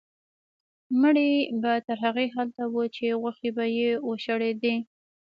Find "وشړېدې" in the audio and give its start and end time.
4.07-4.75